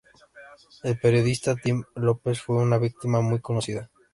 [0.81, 3.91] El periodista Tim Lopes fue una víctima muy conocida.